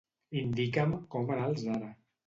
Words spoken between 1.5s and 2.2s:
al Zara.